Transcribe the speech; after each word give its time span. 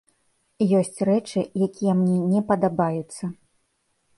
Ёсць 0.77 0.95
рэчы, 1.09 1.43
якія 1.67 1.93
мне 1.99 2.17
не 2.33 2.41
падабаюцца. 2.49 3.23